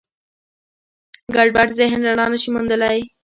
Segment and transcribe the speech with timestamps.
[1.35, 2.99] ګډوډ ذهن رڼا نهشي موندلی.